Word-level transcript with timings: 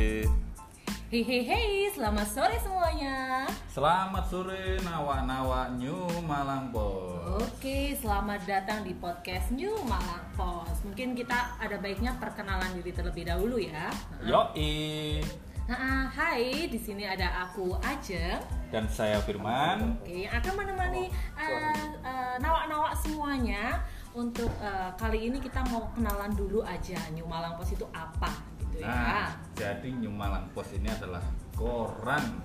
Hei 0.00 1.20
hei 1.20 1.44
hei, 1.44 1.92
selamat 1.92 2.24
sore 2.24 2.56
semuanya. 2.56 3.44
Selamat 3.68 4.24
sore 4.32 4.80
nawa-nawa 4.80 5.76
New 5.76 6.08
Malang 6.24 6.72
Pos. 6.72 7.44
Oke, 7.44 7.92
selamat 8.00 8.48
datang 8.48 8.80
di 8.80 8.96
podcast 8.96 9.52
New 9.52 9.76
Malang 9.84 10.24
Pos. 10.32 10.72
Mungkin 10.88 11.12
kita 11.12 11.52
ada 11.60 11.76
baiknya 11.76 12.16
perkenalan 12.16 12.80
diri 12.80 12.96
terlebih 12.96 13.28
dahulu 13.28 13.60
ya. 13.60 13.92
Yoi. 14.24 15.20
Nah, 15.68 16.08
hai, 16.08 16.64
di 16.72 16.80
sini 16.80 17.04
ada 17.04 17.44
aku 17.44 17.76
Ajeng. 17.84 18.40
Dan 18.72 18.88
saya 18.88 19.20
Firman. 19.20 20.00
Oke, 20.00 20.24
yang 20.24 20.32
akan 20.32 20.64
menemani 20.64 21.12
eh, 21.36 21.76
eh, 22.08 22.34
nawak-nawak 22.40 22.96
semuanya. 23.04 23.84
Untuk 24.16 24.48
eh, 24.64 24.96
kali 24.96 25.28
ini 25.28 25.44
kita 25.44 25.60
mau 25.68 25.92
kenalan 25.92 26.32
dulu 26.32 26.64
aja 26.64 26.96
New 27.12 27.28
Malang 27.28 27.60
Pos 27.60 27.76
itu 27.76 27.84
apa 27.92 28.49
jadi 29.70 29.94
New 30.02 30.10
Malang 30.10 30.50
Pos 30.50 30.66
ini 30.74 30.90
adalah 30.90 31.22
koran 31.54 32.42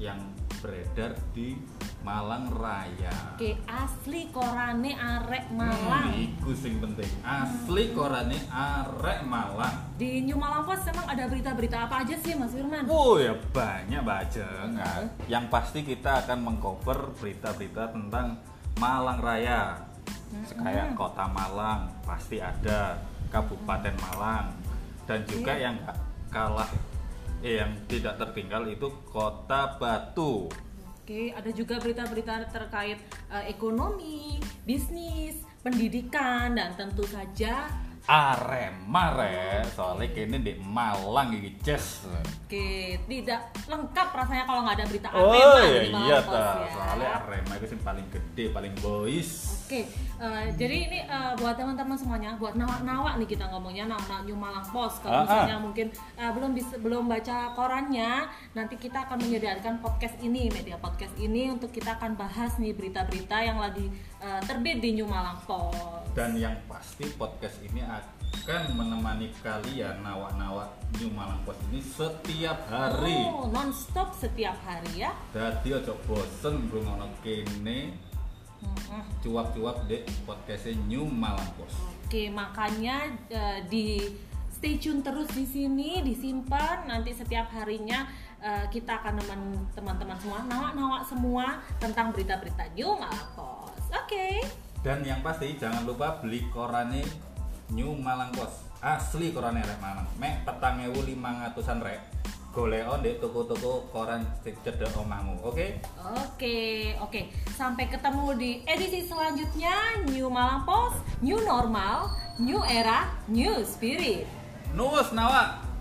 yang 0.00 0.16
beredar 0.64 1.12
di 1.36 1.52
Malang 2.00 2.48
Raya. 2.48 3.36
Oke, 3.36 3.60
asli 3.68 4.32
korane 4.32 4.96
arek 4.96 5.52
Malang. 5.52 6.16
Hmm, 6.16 6.24
iku 6.32 6.56
sing 6.56 6.80
penting. 6.80 7.12
Asli 7.20 7.92
korane 7.92 8.40
arek 8.48 9.20
Malang. 9.28 9.92
Di 10.00 10.24
New 10.24 10.40
Malang 10.40 10.64
Post 10.64 10.88
emang 10.88 11.12
ada 11.12 11.28
berita-berita 11.28 11.76
apa 11.84 12.08
aja 12.08 12.16
sih 12.16 12.32
Mas 12.40 12.56
Firman? 12.56 12.88
Oh 12.88 13.20
ya 13.20 13.36
banyak 13.52 14.00
bajeng. 14.00 14.72
Nah, 14.72 15.12
Yang 15.28 15.44
pasti 15.52 15.84
kita 15.84 16.24
akan 16.24 16.40
mengcover 16.40 17.12
berita-berita 17.20 17.92
tentang 17.92 18.40
Malang 18.80 19.20
Raya. 19.20 19.76
Kayak 20.56 20.96
kota 20.96 21.28
Malang 21.28 21.92
pasti 22.08 22.40
ada, 22.40 22.96
Kabupaten 23.28 23.92
Malang 24.00 24.48
dan 25.06 25.20
juga 25.26 25.52
yang 25.58 25.76
nggak 25.82 26.11
kalah 26.32 26.72
eh, 27.44 27.60
yang 27.60 27.76
tidak 27.86 28.16
tertinggal 28.16 28.64
itu 28.64 28.88
Kota 29.12 29.76
Batu. 29.76 30.48
Oke, 31.02 31.30
ada 31.36 31.50
juga 31.52 31.76
berita-berita 31.76 32.48
terkait 32.48 32.96
eh, 33.28 33.44
ekonomi, 33.52 34.40
bisnis, 34.64 35.44
pendidikan 35.60 36.56
dan 36.56 36.72
tentu 36.74 37.04
saja 37.04 37.68
Arema 38.02 39.14
re, 39.14 39.62
soalnya 39.70 40.10
kini 40.10 40.42
di 40.42 40.52
Malang 40.58 41.30
iki 41.32 41.54
Ces. 41.62 42.02
Oke, 42.10 42.98
tidak 43.06 43.40
lengkap 43.64 44.08
rasanya 44.10 44.44
kalau 44.44 44.60
nggak 44.66 44.76
ada 44.82 44.86
berita 44.90 45.08
Oh 45.14 45.30
Arema 45.30 45.38
iya 45.62 45.78
di 45.78 45.90
Malang 45.94 46.06
iya 46.10 46.18
Post 46.18 46.34
ta, 46.34 46.42
ya. 46.58 46.70
soalnya 46.74 47.08
Arema 47.22 47.52
itu 47.56 47.66
yang 47.70 47.82
paling 47.86 48.06
gede, 48.10 48.44
paling 48.50 48.74
boys. 48.82 49.30
Oke, 49.64 49.82
eh, 50.18 50.44
jadi 50.58 50.76
ini 50.90 50.98
eh, 51.06 51.32
buat 51.38 51.54
teman-teman 51.54 51.94
semuanya, 51.94 52.34
buat 52.36 52.58
nawak-nawak 52.58 53.14
nih 53.22 53.28
kita 53.30 53.44
ngomongnya 53.48 53.84
nawak 53.86 54.26
New 54.26 54.34
Malang 54.34 54.66
Post. 54.68 55.06
Kalau 55.06 55.12
Ah, 55.12 55.20
ah. 55.22 55.24
misalnya 55.24 55.58
mungkin 55.62 55.86
eh, 56.18 56.30
belum 56.34 56.50
bisa 56.52 56.74
belum 56.82 57.04
baca 57.06 57.54
korannya, 57.54 58.26
nanti 58.52 58.74
kita 58.76 59.06
akan 59.06 59.22
menyediakan 59.22 59.78
podcast 59.78 60.18
ini, 60.18 60.50
media 60.50 60.74
podcast 60.74 61.14
ini 61.16 61.54
untuk 61.54 61.70
kita 61.70 61.94
akan 61.96 62.18
bahas 62.18 62.58
nih 62.58 62.74
berita-berita 62.74 63.38
yang 63.38 63.62
lagi 63.62 63.86
eh, 64.18 64.40
terbit 64.42 64.82
di 64.82 64.98
New 64.98 65.06
Malang 65.06 65.38
Post. 65.46 66.01
Dan 66.12 66.36
yang 66.36 66.52
pasti 66.68 67.08
podcast 67.16 67.56
ini 67.64 67.80
akan 67.80 68.76
menemani 68.76 69.32
kalian 69.40 70.04
nawak-nawak 70.04 70.68
New 71.00 71.08
Malang 71.08 71.40
Post 71.48 71.64
ini 71.72 71.80
setiap 71.80 72.68
hari. 72.68 73.16
Oh, 73.32 73.48
non-stop 73.48 74.12
setiap 74.12 74.60
hari 74.60 75.08
ya. 75.08 75.16
Dadi 75.32 75.72
ojo 75.72 75.96
bosen 76.04 76.68
ngrungokno 76.68 77.08
kene 77.24 77.96
cuap-cuap 79.24 79.88
dek 79.88 80.04
podcastnya 80.28 80.76
New 80.84 81.08
Malang 81.08 81.48
Post. 81.56 81.80
Oke, 82.04 82.28
makanya 82.28 83.08
eh, 83.32 83.64
di 83.72 84.04
stay 84.52 84.76
tune 84.76 85.00
terus 85.00 85.32
di 85.32 85.48
sini, 85.48 86.04
disimpan 86.04 86.92
nanti 86.92 87.16
setiap 87.16 87.48
harinya 87.56 88.04
eh, 88.36 88.68
kita 88.68 89.00
akan 89.00 89.16
teman-teman 89.72 90.20
semua, 90.20 90.44
nawak-nawak 90.44 91.02
semua 91.08 91.64
tentang 91.80 92.12
berita-berita 92.12 92.68
New 92.76 93.00
Malang 93.00 93.28
Post. 93.32 93.88
Oke. 93.96 94.44
Dan 94.82 95.06
yang 95.06 95.22
pasti 95.22 95.54
jangan 95.54 95.86
lupa 95.86 96.18
beli 96.18 96.42
korannya 96.50 97.06
New 97.70 97.94
Malang 98.02 98.34
Post. 98.34 98.66
Asli 98.82 99.30
korannya 99.30 99.62
rek 99.62 99.78
Malang. 99.78 100.10
Mek 100.18 100.42
petang 100.42 100.82
ewu 100.82 101.06
lima 101.06 101.46
ratusan 101.46 101.78
rek. 101.78 102.02
Goleo 102.50 102.98
dek 102.98 103.22
toko-toko 103.22 103.86
koran 103.94 104.26
cedek 104.42 104.90
omahmu. 104.98 105.38
Oke? 105.46 105.78
Oke, 106.02 106.92
oke. 106.98 107.30
Sampai 107.54 107.86
ketemu 107.86 108.34
di 108.34 108.50
edisi 108.66 109.06
selanjutnya 109.06 110.02
New 110.10 110.26
Malang 110.26 110.66
Post, 110.66 110.98
New 111.22 111.38
Normal, 111.46 112.10
New 112.42 112.60
Era, 112.66 113.06
New 113.30 113.62
Spirit. 113.62 114.26
Nuwes 114.74 115.14
nawak. 115.14 115.71